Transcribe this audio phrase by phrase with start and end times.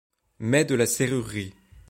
[0.39, 1.53] Met de la serrurerie